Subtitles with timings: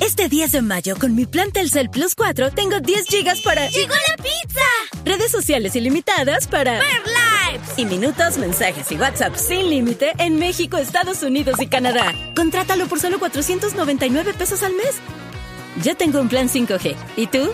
[0.00, 3.68] Este 10 de mayo, con mi plan Telcel Plus 4, tengo 10 gigas para...
[3.68, 5.04] ¡Llegó la pizza!
[5.04, 6.78] Redes sociales ilimitadas para...
[6.78, 7.02] ¡Ver
[7.52, 7.78] lives!
[7.78, 12.14] Y minutos, mensajes y WhatsApp sin límite en México, Estados Unidos y Canadá.
[12.34, 14.96] Contrátalo por solo 499 pesos al mes.
[15.84, 16.96] Yo tengo un plan 5G.
[17.16, 17.50] ¿Y tú?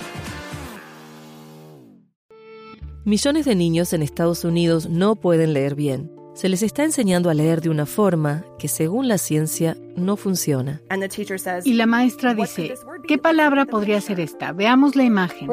[3.04, 6.15] Millones de niños en Estados Unidos no pueden leer bien.
[6.36, 10.82] Se les está enseñando a leer de una forma que, según la ciencia, no funciona.
[11.64, 12.74] Y la maestra dice,
[13.08, 14.52] ¿qué palabra podría ser esta?
[14.52, 15.48] Veamos la imagen.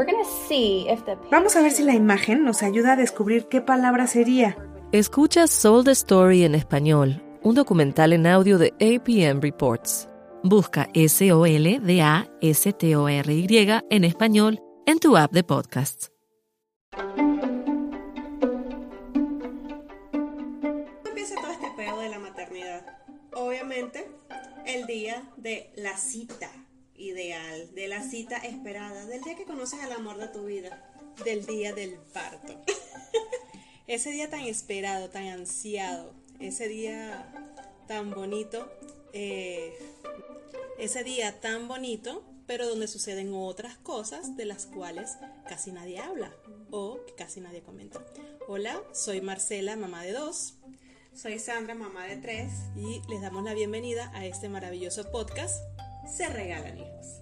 [1.31, 4.57] Vamos a ver si la imagen nos ayuda a descubrir qué palabra sería.
[4.91, 10.09] Escucha Soul the Story en español, un documental en audio de APM Reports.
[10.43, 11.79] Busca S-O-L-D-A-S-T-O-R-Y
[13.89, 16.12] en español en tu app de podcasts.
[24.93, 26.51] Día de la cita
[26.95, 30.87] ideal, de la cita esperada, del día que conoces el amor de tu vida,
[31.25, 32.61] del día del parto.
[33.87, 37.27] ese día tan esperado, tan ansiado, ese día
[37.87, 38.71] tan bonito,
[39.13, 39.73] eh,
[40.77, 46.31] ese día tan bonito, pero donde suceden otras cosas de las cuales casi nadie habla
[46.69, 47.99] o casi nadie comenta.
[48.47, 50.53] Hola, soy Marcela, mamá de dos.
[51.15, 52.51] Soy Sandra, mamá de tres.
[52.75, 55.63] Y les damos la bienvenida a este maravilloso podcast.
[56.11, 57.21] Se regalan hijos.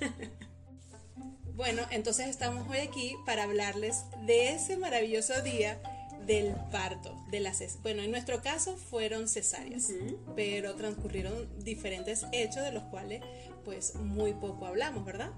[1.54, 5.80] bueno, entonces estamos hoy aquí para hablarles de ese maravilloso día
[6.26, 9.88] del parto, de las bueno, en nuestro caso fueron cesáreas,
[10.36, 13.22] pero transcurrieron diferentes hechos de los cuales
[13.64, 15.30] pues muy poco hablamos, ¿verdad?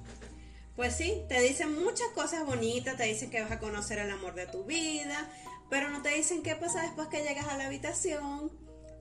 [0.77, 4.35] Pues sí, te dicen muchas cosas bonitas, te dicen que vas a conocer el amor
[4.35, 5.31] de tu vida,
[5.75, 8.53] pero no te dicen qué pasa después que llegas a la habitación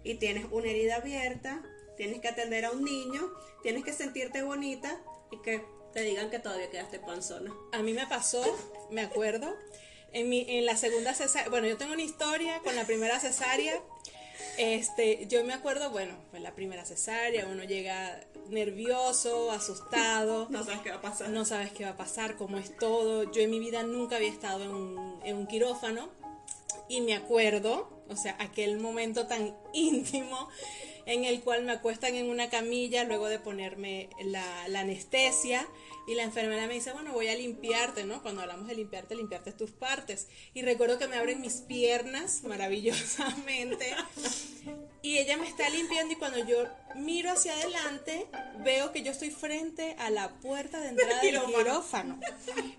[0.04, 1.62] y tienes una herida abierta,
[1.98, 5.64] tienes que atender a un niño, tienes que sentirte bonita y que
[5.94, 7.54] te digan que todavía quedaste panzona.
[7.74, 8.44] A mí me pasó,
[8.90, 9.56] me acuerdo,
[10.14, 13.80] en, mi, en la segunda cesárea, bueno, yo tengo una historia con la primera cesárea.
[14.58, 18.20] Este, yo me acuerdo, bueno, fue la primera cesárea, uno llega
[18.50, 20.48] nervioso, asustado.
[20.50, 21.30] No sabes qué va a pasar.
[21.30, 23.32] No sabes qué va a pasar, cómo es todo.
[23.32, 26.23] Yo en mi vida nunca había estado en un, en un quirófano.
[26.94, 30.48] Y me acuerdo, o sea, aquel momento tan íntimo
[31.06, 35.68] en el cual me acuestan en una camilla luego de ponerme la, la anestesia
[36.06, 38.22] y la enfermera me dice, bueno, voy a limpiarte, ¿no?
[38.22, 40.28] Cuando hablamos de limpiarte, limpiarte tus partes.
[40.54, 43.96] Y recuerdo que me abren mis piernas maravillosamente.
[45.02, 46.66] Y ella me está limpiando y cuando yo
[46.96, 48.28] miro hacia adelante,
[48.64, 52.20] veo que yo estoy frente a la puerta de entrada del quirófano.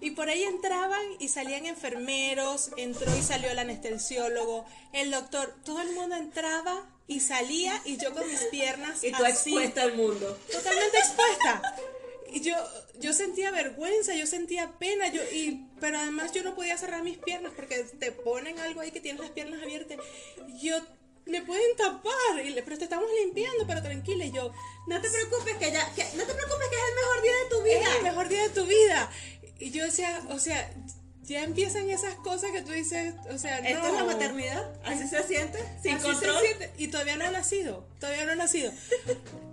[0.01, 5.81] Y por ahí entraban y salían enfermeros, entró y salió el anestesiólogo, el doctor, todo
[5.81, 9.95] el mundo entraba y salía y yo con mis piernas y tú así, expuesta al
[9.95, 10.39] mundo.
[10.51, 11.63] Totalmente expuesta.
[12.33, 12.57] Y yo,
[12.99, 17.19] yo sentía vergüenza, yo sentía pena, yo, y, pero además yo no podía cerrar mis
[17.19, 19.99] piernas porque te ponen algo ahí que tienes las piernas abiertas.
[20.61, 20.77] Yo
[21.27, 24.25] me pueden tapar, y le, pero te estamos limpiando, pero tranquila.
[24.25, 24.53] Y yo,
[24.87, 27.51] no te preocupes que ya, que, no te preocupes que es el mejor día de
[27.51, 27.91] tu vida.
[27.91, 29.11] Es el mejor día de tu vida.
[29.59, 30.75] Y yo decía, o sea,
[31.27, 33.69] ya empiezan esas cosas que tú dices, o sea, no.
[33.69, 34.73] ¿Esto es la maternidad?
[34.85, 35.59] ¿Así se siente?
[35.83, 36.35] ¿Sin Así control?
[36.41, 36.71] se siente.
[36.79, 38.73] Y todavía no ha nacido, todavía no ha nacido.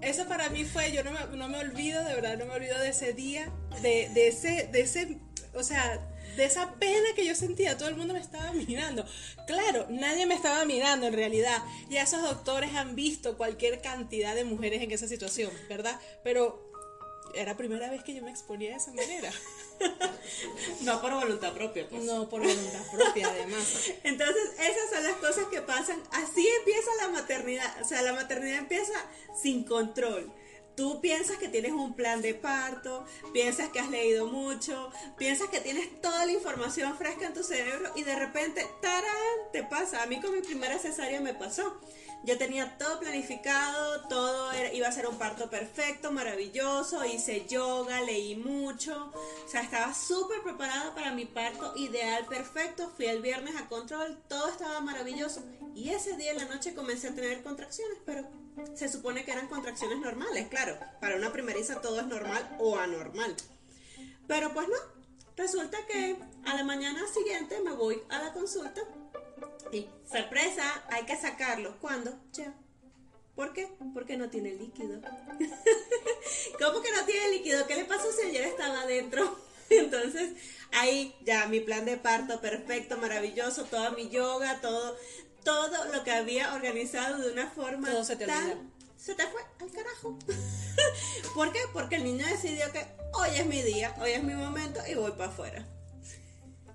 [0.01, 2.77] Eso para mí fue, yo no me, no me olvido, de verdad, no me olvido
[2.79, 3.49] de ese día,
[3.81, 5.17] de, de ese, de ese,
[5.53, 5.99] o sea,
[6.35, 9.05] de esa pena que yo sentía, todo el mundo me estaba mirando.
[9.47, 11.61] Claro, nadie me estaba mirando en realidad.
[11.89, 15.99] Y esos doctores han visto cualquier cantidad de mujeres en esa situación, ¿verdad?
[16.23, 16.70] Pero
[17.35, 19.31] era primera vez que yo me exponía de esa manera.
[20.81, 22.03] no por voluntad propia, pues.
[22.03, 23.91] No por voluntad propia, además.
[24.03, 26.01] Entonces, esas son las cosas que pasan.
[26.11, 27.81] Así empieza la maternidad.
[27.81, 28.93] O sea, la maternidad empieza
[29.41, 30.31] sin control.
[30.75, 35.59] Tú piensas que tienes un plan de parto, piensas que has leído mucho, piensas que
[35.59, 39.11] tienes toda la información fresca en tu cerebro y de repente, ¡tarán!
[39.51, 40.01] te pasa.
[40.01, 41.79] A mí con mi primera cesárea me pasó.
[42.23, 48.35] Yo tenía todo planificado, todo iba a ser un parto perfecto, maravilloso, hice yoga, leí
[48.35, 49.11] mucho,
[49.43, 54.21] o sea, estaba súper preparada para mi parto ideal, perfecto, fui el viernes a control,
[54.27, 55.41] todo estaba maravilloso
[55.73, 58.27] y ese día en la noche comencé a tener contracciones, pero
[58.75, 63.35] se supone que eran contracciones normales, claro, para una primeriza todo es normal o anormal,
[64.27, 64.77] pero pues no,
[65.35, 68.81] resulta que a la mañana siguiente me voy a la consulta
[69.71, 71.79] y sorpresa, hay que sacarlo.
[71.79, 72.17] ¿Cuándo?
[72.33, 72.53] Ya.
[73.35, 73.69] ¿Por qué?
[73.93, 75.01] Porque no tiene líquido.
[76.59, 77.65] ¿Cómo que no tiene líquido?
[77.67, 79.39] ¿Qué le pasó si ayer estaba adentro?
[79.69, 80.33] Entonces,
[80.73, 84.97] ahí ya mi plan de parto perfecto, maravilloso, toda mi yoga, todo,
[85.43, 88.71] todo lo que había organizado de una forma Todo se te tan
[89.01, 90.19] se te fue al carajo.
[91.33, 91.59] ¿Por qué?
[91.73, 95.11] Porque el niño decidió que hoy es mi día, hoy es mi momento y voy
[95.13, 95.65] para afuera.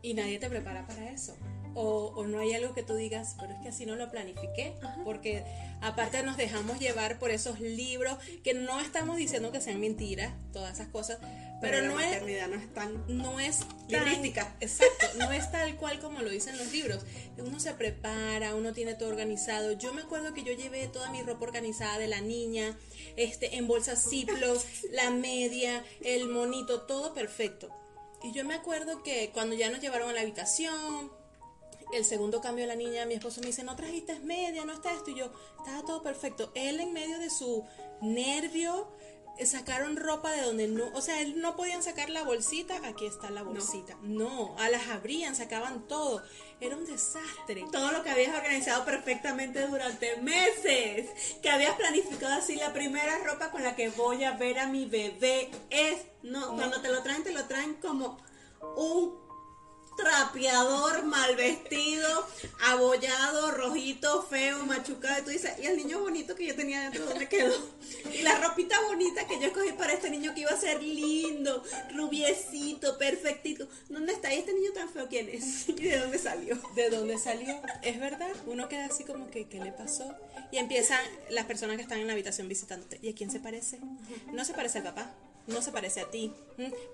[0.03, 1.37] Y nadie te prepara para eso.
[1.79, 4.75] O, o, no hay algo que tú digas, pero es que así no lo planifiqué,
[5.05, 5.45] porque
[5.83, 10.73] aparte nos dejamos llevar por esos libros que no estamos diciendo que sean mentiras, todas
[10.75, 11.19] esas cosas,
[11.61, 13.59] pero, Pero no la es no es tan no es
[13.91, 17.05] tan- exacto, no es tal cual como lo dicen los libros.
[17.39, 19.73] Uno se prepara, uno tiene todo organizado.
[19.73, 22.77] Yo me acuerdo que yo llevé toda mi ropa organizada de la niña,
[23.17, 24.63] este, en bolsas Ziploc,
[24.93, 27.69] la media, el monito, todo perfecto.
[28.23, 31.11] Y yo me acuerdo que cuando ya nos llevaron a la habitación,
[31.93, 34.93] el segundo cambio de la niña, mi esposo me dice, no trajiste media, no está
[34.93, 35.11] esto.
[35.11, 36.51] Y yo, estaba todo perfecto.
[36.55, 37.65] Él en medio de su
[38.01, 38.89] nervio,
[39.39, 43.07] eh, sacaron ropa de donde no, o sea, él no podían sacar la bolsita, aquí
[43.07, 43.97] está la bolsita.
[44.01, 46.23] No, a las abrían, sacaban todo.
[46.61, 47.65] Era un desastre.
[47.71, 51.11] todo lo que habías organizado perfectamente durante meses,
[51.43, 54.87] que habías planificado así la primera ropa con la que voy a ver a mi
[54.87, 58.19] bebé es, no, cuando te lo traen te lo traen como
[58.77, 59.26] un
[59.97, 62.27] trapeador mal vestido,
[62.65, 67.07] abollado, rojito, feo, machucado, y tú dices, y el niño bonito que yo tenía dentro,
[67.07, 67.55] ¿dónde quedó?
[68.13, 71.63] Y la ropita bonita que yo escogí para este niño que iba a ser lindo,
[71.95, 74.33] rubiecito, perfectito, ¿dónde está?
[74.33, 75.69] ¿Y este niño tan feo quién es?
[75.69, 76.59] ¿Y de dónde salió?
[76.75, 77.61] ¿De dónde salió?
[77.83, 80.15] Es verdad, uno queda así como que, ¿qué le pasó?
[80.53, 81.01] Y empiezan
[81.31, 82.99] las personas que están en la habitación visitándote.
[83.03, 83.81] ¿Y a quién se parece?
[84.33, 85.13] No se parece al papá,
[85.47, 86.33] no se parece a ti.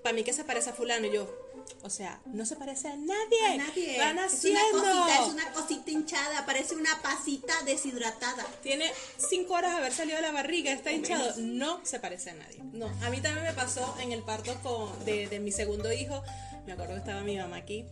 [0.01, 1.42] Para mí que se parece a fulano y yo.
[1.81, 3.45] O sea, no se parece a nadie.
[3.45, 3.97] A nadie.
[3.97, 4.79] Van es haciendo.
[4.79, 8.45] una cosita, es una cosita hinchada, parece una pasita deshidratada.
[8.61, 11.33] Tiene cinco horas de haber salido de la barriga, está hinchado.
[11.37, 12.59] No se parece a nadie.
[12.71, 16.23] No, a mí también me pasó en el parto con, de, de mi segundo hijo.
[16.65, 17.85] Me acuerdo que estaba mi mamá aquí.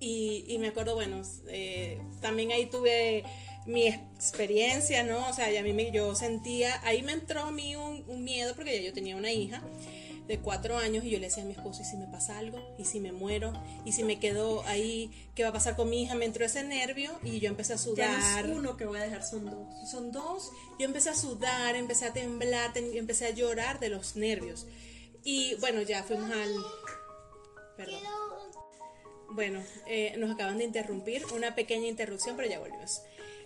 [0.00, 3.24] Y, y me acuerdo, bueno, eh, también ahí tuve
[3.66, 5.28] mi experiencia, ¿no?
[5.28, 8.24] O sea, ya a mí me, yo sentía, ahí me entró a mí un, un
[8.24, 9.62] miedo porque ya yo tenía una hija
[10.28, 12.60] de cuatro años y yo le decía a mi esposo, ¿y si me pasa algo?
[12.78, 13.52] ¿Y si me muero?
[13.86, 15.10] ¿Y si me quedo ahí?
[15.34, 16.14] ¿Qué va a pasar con mi hija?
[16.14, 18.44] Me entró ese nervio y yo empecé a Ya sudar.
[18.46, 19.90] no es uno que voy a dejar, son dos.
[19.90, 20.52] Son dos.
[20.78, 24.66] Yo empecé a sudar, empecé a temblar, empecé a llorar de los nervios.
[25.24, 26.54] Y bueno, ya fuimos al...
[27.76, 28.00] Perdón.
[29.30, 33.00] Bueno, eh, nos acaban de interrumpir, una pequeña interrupción, pero ya volvimos.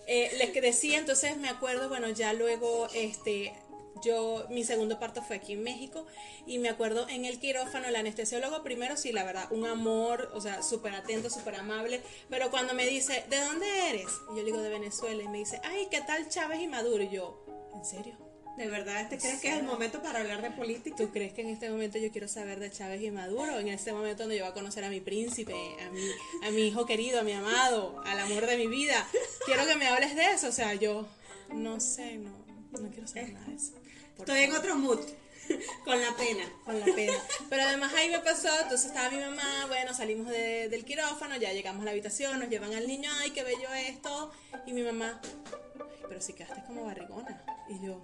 [0.05, 3.53] Eh, les decía, entonces me acuerdo, bueno, ya luego, este,
[4.01, 6.05] yo, mi segundo parto fue aquí en México
[6.45, 10.41] y me acuerdo en el quirófano, el anestesiólogo primero, sí, la verdad, un amor, o
[10.41, 14.07] sea, súper atento, súper amable, pero cuando me dice, ¿de dónde eres?
[14.31, 17.03] Y yo le digo, de Venezuela, y me dice, ay, ¿qué tal Chávez y Maduro?
[17.03, 18.17] Y yo, ¿en serio?
[18.57, 20.95] ¿De verdad te crees que es el momento para hablar de política?
[20.95, 23.57] ¿Tú crees que en este momento yo quiero saber de Chávez y Maduro?
[23.57, 26.01] En este momento donde yo voy a conocer a mi príncipe, a mi,
[26.43, 29.07] a mi hijo querido, a mi amado, al amor de mi vida.
[29.47, 30.49] Quiero que me hables de eso.
[30.49, 31.07] O sea, yo
[31.51, 32.29] no sé, no,
[32.79, 33.73] no quiero saber nada de eso.
[34.19, 34.99] Estoy en otro mood,
[35.85, 36.43] con la pena.
[36.65, 37.13] con la pena.
[37.49, 41.51] Pero además ahí me pasó, entonces estaba mi mamá, bueno, salimos de- del quirófano, ya
[41.51, 44.31] llegamos a la habitación, nos llevan al niño, ay, qué bello esto.
[44.65, 47.43] Y mi mamá, "Ay, pero si quedaste como barrigona.
[47.69, 48.01] Y yo,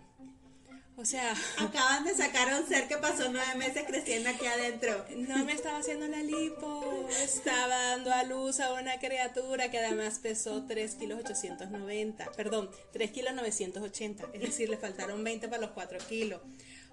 [1.00, 5.06] o sea, Acaban de sacar a un ser que pasó nueve meses creciendo aquí adentro.
[5.16, 10.19] no me estaba haciendo la lipo, estaba dando a luz a una criatura que además
[10.19, 15.72] pesó 3 kilos 890, perdón, 3 kilos 980, es decir, le faltaron 20 para los
[15.72, 16.42] 4 kilos.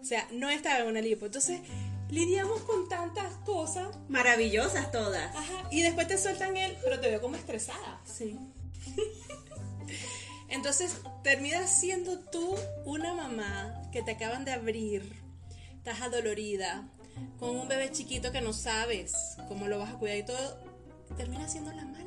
[0.00, 1.26] O sea, no estaba en una lipo.
[1.26, 1.60] Entonces,
[2.10, 3.88] lidiamos con tantas cosas.
[4.08, 5.34] Maravillosas todas.
[5.34, 8.00] Ajá, y después te sueltan él, pero te veo como estresada.
[8.04, 8.38] Sí.
[10.48, 15.20] Entonces terminas siendo tú una mamá que te acaban de abrir,
[15.76, 16.88] estás adolorida,
[17.38, 20.58] con un bebé chiquito que no sabes cómo lo vas a cuidar y todo,
[21.16, 22.04] terminas siendo la mala.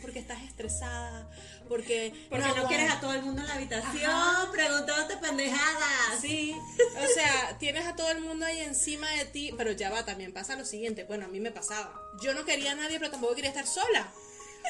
[0.00, 1.28] Porque estás estresada,
[1.68, 2.12] porque...
[2.30, 6.20] Porque no, quieres a todo el mundo en la habitación preguntándote pendejadas.
[6.20, 10.04] Sí, o sea, tienes a todo el mundo ahí encima de ti, pero ya va,
[10.04, 11.92] también pasa lo siguiente, bueno, a mí me pasaba,
[12.22, 14.12] yo no quería a nadie, pero tampoco quería estar sola.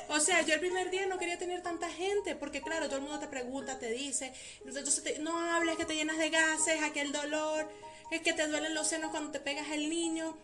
[0.09, 3.03] O sea, yo el primer día no quería tener tanta gente, porque claro, todo el
[3.03, 4.33] mundo te pregunta, te dice,
[4.65, 7.69] entonces te- no hables, que te llenas de gases, aquel dolor,
[8.11, 10.37] es que te duelen los senos cuando te pegas el niño.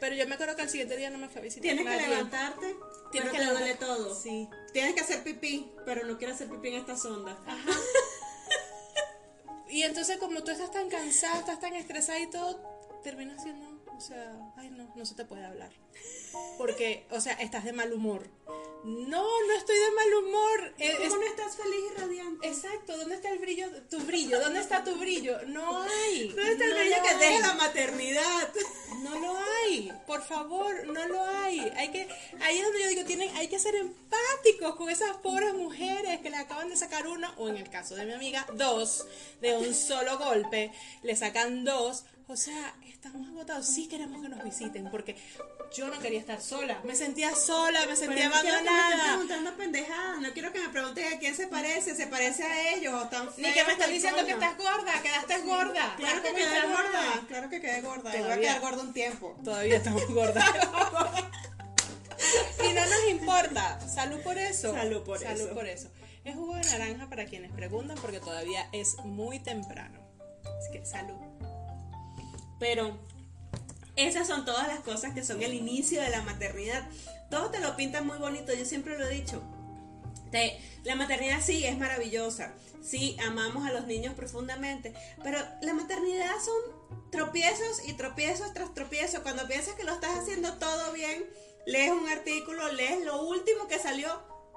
[0.00, 1.62] Pero yo me acuerdo que al siguiente día no me fue a visitar.
[1.62, 2.76] Tienes que levantarte,
[3.10, 4.14] Tienes pero que te duele todo.
[4.14, 4.48] Sí.
[4.74, 7.38] Tienes que hacer pipí, pero no quieres hacer pipí en esta sonda.
[9.68, 12.60] Y entonces como tú estás tan cansada, estás tan estresada y todo,
[13.02, 15.70] terminas siendo, o sea, ay no, no se te puede hablar.
[16.58, 18.28] Porque, o sea, estás de mal humor.
[18.84, 20.74] No, no estoy de mal humor.
[20.78, 22.46] Es- ¿Cómo no estás feliz y radiante?
[22.46, 23.66] Exacto, ¿dónde está el brillo?
[23.90, 25.38] Tu brillo, ¿dónde está tu brillo?
[25.46, 26.28] No hay.
[26.28, 27.18] ¿Dónde está el No brillo lo que hay.
[27.18, 28.52] deja la maternidad?
[29.02, 29.92] No lo hay.
[30.06, 31.60] ¿Por por favor, no lo hay.
[31.76, 32.08] Hay que,
[32.40, 36.30] ahí es donde yo digo, tienen, hay que ser empáticos con esas pobres mujeres que
[36.30, 39.06] le acaban de sacar una, o en el caso de mi amiga, dos,
[39.40, 40.72] de un solo golpe,
[41.02, 42.04] le sacan dos.
[42.28, 43.66] O sea, estamos agotados.
[43.66, 45.14] Sí queremos que nos visiten, porque
[45.76, 46.80] yo no quería estar sola.
[46.84, 49.08] Me sentía sola, me sentía Pero no quiero que me abandonada.
[49.12, 50.20] preguntando pendejadas.
[50.20, 51.94] No quiero que me pregunten a quién se parece.
[51.94, 54.56] ¿Se parece a ellos o tan Ni que feo me estás el dicendo que estás
[54.58, 55.94] gorda, quedaste gorda.
[55.96, 56.82] Claro que ¿Comiste quedé gorda?
[56.82, 57.26] gorda.
[57.28, 58.10] Claro que quedé gorda.
[58.10, 58.48] Y voy a Todavía.
[58.48, 59.36] quedar gorda un tiempo.
[59.44, 60.44] Todavía estamos gordas.
[62.68, 63.88] y no nos importa.
[63.88, 64.72] Salud por eso.
[64.74, 65.54] Salud por Salud eso.
[65.54, 65.88] por eso.
[66.24, 70.00] Es jugo de naranja para quienes preguntan porque todavía es muy temprano.
[70.58, 71.14] Así que salud.
[72.58, 72.98] Pero
[73.96, 76.88] esas son todas las cosas que son el inicio de la maternidad.
[77.30, 79.42] Todo te lo pintan muy bonito, yo siempre lo he dicho.
[80.84, 87.00] La maternidad sí es maravillosa, sí amamos a los niños profundamente, pero la maternidad son
[87.10, 89.20] tropiezos y tropiezos tras tropiezos.
[89.20, 91.24] Cuando piensas que lo estás haciendo todo bien,
[91.64, 94.10] lees un artículo, lees lo último que salió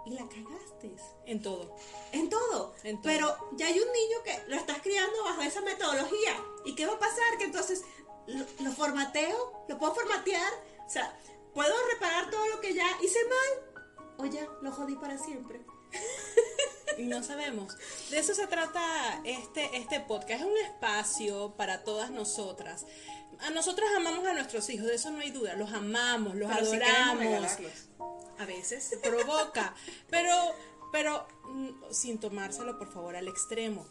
[0.06, 0.96] y la cagaste.
[1.26, 1.76] En todo.
[2.12, 2.76] En todo.
[2.84, 3.04] En todo.
[3.04, 6.44] Pero ya hay un niño que lo estás criando bajo esa metodología.
[6.66, 7.38] ¿Y qué va a pasar?
[7.38, 7.84] Que entonces
[8.28, 10.52] lo, lo formateo, lo puedo formatear.
[10.86, 11.18] O sea,
[11.54, 13.86] puedo reparar todo lo que ya hice mal.
[14.18, 15.62] O ya lo jodí para siempre.
[16.98, 17.78] No sabemos.
[18.10, 20.42] De eso se trata este, este podcast.
[20.42, 22.86] Es un espacio para todas nosotras.
[23.40, 25.54] A nosotras amamos a nuestros hijos, de eso no hay duda.
[25.56, 27.58] Los amamos, los Pero adoramos.
[28.40, 29.76] A veces provoca,
[30.10, 30.34] pero,
[30.92, 33.86] pero mm, sin tomárselo por favor al extremo.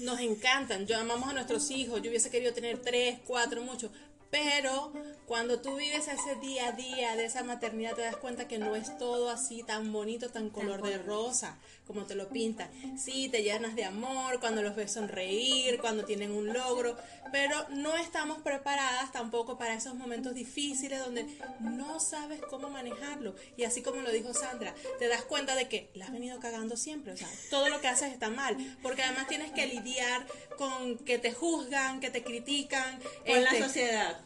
[0.00, 3.92] Nos encantan, yo amamos a nuestros hijos, yo hubiese querido tener tres, cuatro, mucho,
[4.36, 4.92] pero
[5.26, 8.76] cuando tú vives ese día a día de esa maternidad te das cuenta que no
[8.76, 12.68] es todo así tan bonito, tan color de rosa como te lo pintan.
[12.98, 16.96] Sí, te llenas de amor cuando los ves sonreír, cuando tienen un logro,
[17.30, 21.26] pero no estamos preparadas tampoco para esos momentos difíciles donde
[21.60, 23.36] no sabes cómo manejarlo.
[23.56, 26.76] Y así como lo dijo Sandra, te das cuenta de que la has venido cagando
[26.76, 30.26] siempre, o sea, todo lo que haces está mal, porque además tienes que lidiar
[30.58, 34.20] con que te juzgan, que te critican, Con la este, sociedad.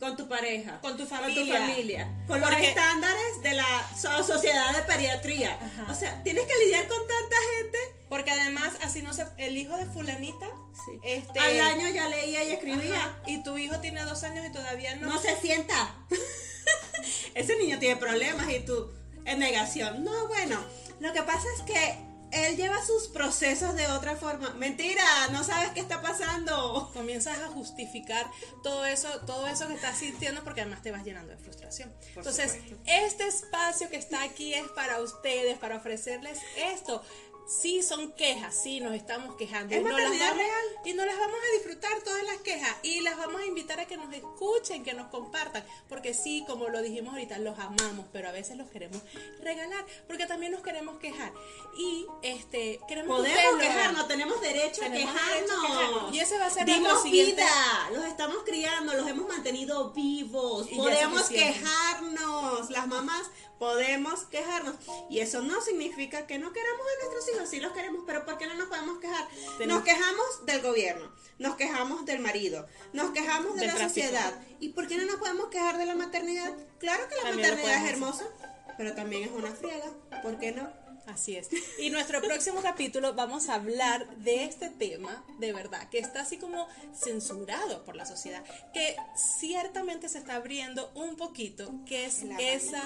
[0.00, 0.80] Con tu pareja.
[0.82, 1.44] Con tu Con familia.
[1.44, 2.24] tu familia.
[2.26, 5.54] Con los estándares de la so- sociedad de pediatría.
[5.54, 5.90] Ajá.
[5.90, 7.78] O sea, tienes que lidiar con tanta gente.
[8.10, 9.26] Porque además, así no se.
[9.38, 10.46] El hijo de Fulanita.
[10.84, 10.98] Sí.
[11.04, 12.96] Este, Al año ya leía y escribía.
[12.96, 15.08] ajá, y tu hijo tiene dos años y todavía no.
[15.08, 15.94] no se sienta.
[17.34, 18.90] Ese niño tiene problemas y tú
[19.24, 20.04] en negación.
[20.04, 20.62] No, bueno,
[21.00, 21.96] lo que pasa es que
[22.34, 24.50] él lleva sus procesos de otra forma.
[24.54, 26.90] Mentira, no sabes qué está pasando.
[26.92, 28.26] Comienzas a justificar
[28.62, 31.90] todo eso, todo eso que estás sintiendo porque además te vas llenando de frustración.
[32.14, 32.76] Por Entonces, supuesto.
[32.86, 37.02] este espacio que está aquí es para ustedes, para ofrecerles esto.
[37.46, 39.74] Sí, son quejas, sí, nos estamos quejando.
[39.74, 40.64] Es y, no las vamos, real.
[40.86, 42.74] y no las vamos a disfrutar todas las quejas.
[42.82, 45.62] Y las vamos a invitar a que nos escuchen, que nos compartan.
[45.88, 49.02] Porque sí, como lo dijimos ahorita, los amamos, pero a veces los queremos
[49.42, 49.84] regalar.
[50.06, 51.32] Porque también nos queremos quejar.
[51.76, 55.66] Y este queremos que Podemos lo quejarnos, tenemos derecho a Tenemos derecho a quejarnos.
[55.78, 56.14] quejarnos.
[56.14, 59.90] Y ese va a ser Dimos nuestro siguiente- vida, los estamos criando, los hemos mantenido
[59.92, 60.66] vivos.
[60.70, 63.26] Y podemos quejarnos, las mamás
[63.58, 64.76] podemos quejarnos.
[65.10, 68.38] Y eso no significa que no queramos a nuestros hijos, sí los queremos, pero ¿por
[68.38, 69.26] qué no nos podemos quejar?
[69.66, 74.06] Nos quejamos del gobierno, nos quejamos del marido, nos quejamos de Del la tráfico.
[74.06, 74.34] sociedad.
[74.60, 76.52] ¿Y por qué no nos podemos quejar de la maternidad?
[76.78, 78.24] Claro que la También maternidad es hermosa,
[78.76, 79.90] pero también es una friega.
[80.22, 80.83] ¿Por qué no?
[81.06, 81.48] Así es.
[81.78, 86.38] Y nuestro próximo capítulo vamos a hablar de este tema, de verdad, que está así
[86.38, 88.42] como censurado por la sociedad,
[88.72, 92.82] que ciertamente se está abriendo un poquito, que es La esa,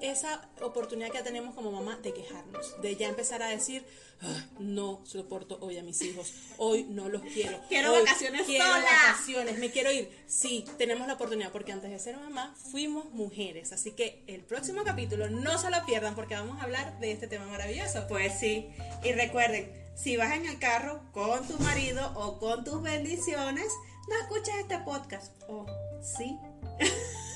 [0.00, 3.84] esa oportunidad que tenemos como mamá de quejarnos, de ya empezar a decir,
[4.20, 7.58] "Ah, no soporto hoy a mis hijos, hoy no los quiero.
[7.68, 8.80] Quiero hoy vacaciones quiero sola".
[8.84, 10.10] vacaciones, me quiero ir.
[10.26, 13.72] Sí, tenemos la oportunidad, porque antes de ser mamá fuimos mujeres.
[13.72, 17.26] Así que el próximo capítulo no se lo pierdan, porque vamos a hablar de este
[17.26, 17.61] tema maravilloso.
[18.08, 18.70] Pues sí.
[19.04, 23.72] Y recuerden, si vas en el carro con tu marido o con tus bendiciones,
[24.08, 25.32] no escuches este podcast.
[25.48, 25.66] O
[26.02, 26.38] sí.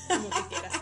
[0.09, 0.73] como tú quieras.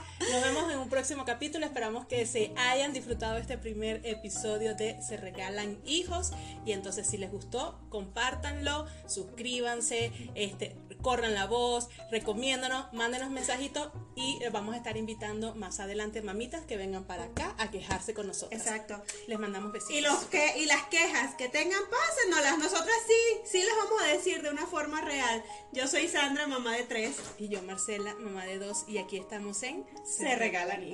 [1.04, 1.66] Próximo capítulo.
[1.66, 6.32] Esperamos que se hayan disfrutado este primer episodio de Se Regalan Hijos.
[6.64, 14.38] Y entonces, si les gustó, compártanlo, suscríbanse, este, corran la voz, recomiéndanos, mándenos mensajitos y
[14.50, 18.58] vamos a estar invitando más adelante mamitas que vengan para acá a quejarse con nosotros.
[18.58, 19.02] Exacto.
[19.26, 19.94] Les mandamos besitos.
[19.94, 22.58] Y los que y las quejas que tengan, pásennoslas.
[22.58, 25.44] Nosotras sí, sí les vamos a decir de una forma real.
[25.74, 27.16] Yo soy Sandra, mamá de tres.
[27.38, 30.93] Y yo, Marcela, mamá de dos, y aquí estamos en Se regalan hijos.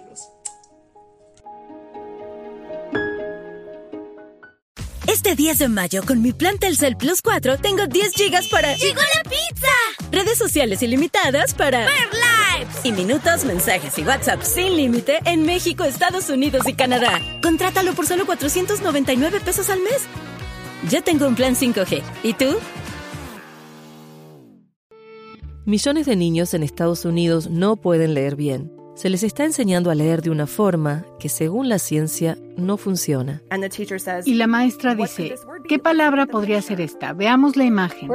[5.06, 8.76] Este 10 de mayo, con mi plan Telcel Plus 4, tengo 10 gigas para...
[8.76, 10.10] ¡Llegó la pizza!
[10.12, 11.86] Redes sociales ilimitadas para...
[11.86, 12.40] Live!
[12.60, 17.20] Tips y minutos, mensajes y WhatsApp sin límite en México, Estados Unidos y Canadá.
[17.42, 20.06] Contrátalo por solo 499 pesos al mes.
[20.90, 22.02] Ya tengo un plan 5G.
[22.22, 22.56] ¿Y tú?
[25.64, 28.79] Millones de niños en Estados Unidos no pueden leer bien.
[29.00, 33.40] Se les está enseñando a leer de una forma que, según la ciencia, no funciona.
[34.26, 37.14] Y la maestra dice, ¿qué palabra podría ser esta?
[37.14, 38.10] Veamos la imagen.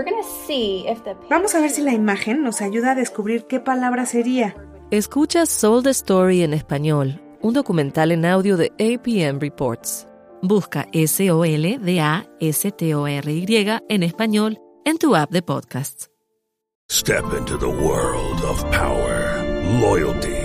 [1.28, 4.56] Vamos a ver si la imagen nos ayuda a descubrir qué palabra sería.
[4.92, 10.08] Escucha Soul the Story en español, un documental en audio de APM Reports.
[10.44, 11.80] Busca S-O-L-D-A-S-T-O-R-Y
[13.90, 16.12] en español en tu app de podcasts.
[16.92, 19.42] Step into the world of power,
[19.82, 20.45] loyalty,